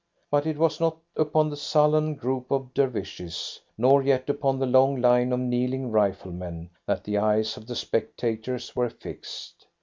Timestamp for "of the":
7.55-7.75